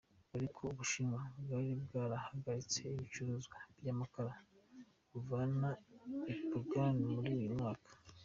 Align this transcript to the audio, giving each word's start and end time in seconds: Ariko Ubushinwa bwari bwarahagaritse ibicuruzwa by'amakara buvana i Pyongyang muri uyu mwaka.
Ariko 0.35 0.61
Ubushinwa 0.71 1.19
bwari 1.41 1.71
bwarahagaritse 1.83 2.79
ibicuruzwa 2.95 3.57
by'amakara 3.77 4.33
buvana 5.09 5.69
i 6.31 6.33
Pyongyang 6.41 6.99
muri 7.13 7.29
uyu 7.39 7.51
mwaka. 7.57 7.89